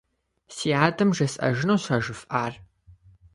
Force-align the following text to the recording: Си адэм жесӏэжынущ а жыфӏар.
Си 0.55 0.69
адэм 0.85 1.09
жесӏэжынущ 1.17 1.83
а 1.95 1.97
жыфӏар. 2.03 2.53